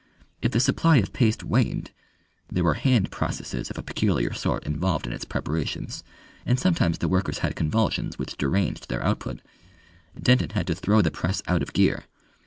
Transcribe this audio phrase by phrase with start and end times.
[0.41, 1.91] If the supply of paste waned
[2.51, 5.87] there were hand processes of a peculiar sort involved in its preparation,
[6.43, 9.41] and sometimes the workers had convulsions which deranged their output
[10.19, 12.05] Denton had to throw the press out of gear.